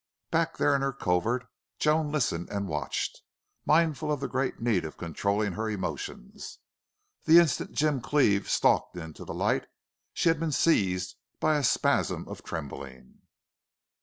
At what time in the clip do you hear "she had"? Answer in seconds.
10.11-10.39